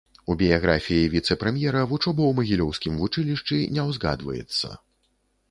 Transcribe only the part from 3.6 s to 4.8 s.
не ўзгадваецца.